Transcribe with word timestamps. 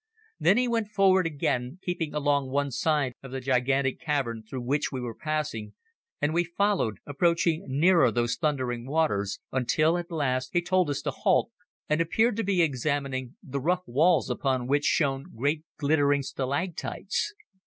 Then 0.39 0.57
he 0.57 0.67
went 0.67 0.87
forward 0.87 1.27
again, 1.27 1.77
keeping 1.83 2.11
along 2.15 2.49
one 2.49 2.71
side 2.71 3.13
of 3.21 3.29
the 3.29 3.39
gigantic 3.39 3.99
cavern 4.01 4.41
through 4.41 4.61
which 4.63 4.91
we 4.91 4.99
were 4.99 5.13
passing, 5.13 5.73
and 6.19 6.33
we 6.33 6.43
followed, 6.43 6.97
approaching 7.05 7.65
nearer 7.67 8.11
those 8.11 8.35
thundering 8.35 8.87
waters, 8.87 9.39
until 9.51 9.99
at 9.99 10.09
last 10.09 10.53
he 10.53 10.61
told 10.63 10.89
us 10.89 11.03
to 11.03 11.11
halt, 11.11 11.51
and 11.87 12.01
appeared 12.01 12.35
to 12.37 12.43
be 12.43 12.63
examining 12.63 13.35
the 13.43 13.59
rough 13.61 13.83
walls 13.85 14.27
upon 14.31 14.65
which 14.65 14.85
shone 14.85 15.35
great 15.35 15.65
glittering 15.77 16.23
stalactites. 16.23 17.35